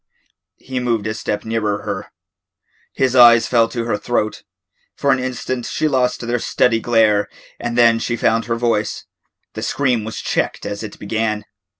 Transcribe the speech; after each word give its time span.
He 0.57 0.79
moved 0.79 1.05
a 1.05 1.13
step 1.13 1.45
nearer 1.45 1.83
her. 1.83 2.07
His 2.95 3.15
eyes 3.15 3.45
fell 3.45 3.69
to 3.69 3.85
her 3.85 3.97
throat. 3.99 4.41
For 4.95 5.11
an 5.11 5.19
instant 5.19 5.67
she 5.67 5.87
lost 5.87 6.21
their 6.25 6.39
steady 6.39 6.79
glare 6.79 7.29
and 7.59 7.77
then 7.77 7.99
she 7.99 8.15
found 8.15 8.45
her 8.45 8.55
voice. 8.55 9.05
The 9.53 9.61
scream 9.61 10.03
was 10.03 10.19
checked 10.19 10.65
as 10.65 10.81
it 10.81 10.97
began. 10.97 11.45